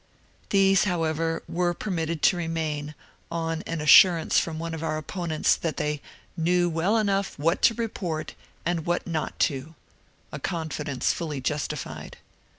[0.49, 2.95] These, however, were per mitted to remain
[3.29, 5.99] on an assurance from one of our opponents that they ^^
[6.35, 8.33] knew well enough what to report
[8.65, 9.75] and what not to,"—
[10.31, 12.17] a confidence fully justified.